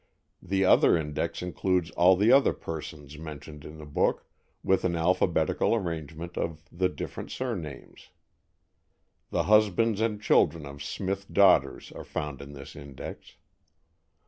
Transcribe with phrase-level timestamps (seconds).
[0.41, 4.25] The other index includes all the other persons mentioned in the book,
[4.63, 8.09] with an alphabetical arrangement of the different surnames.
[9.29, 13.35] The husbands and children of Smith daughters are found in this index.